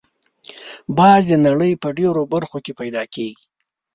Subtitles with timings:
[0.97, 3.43] باز د نړۍ په ډېرو برخو کې پیدا کېږي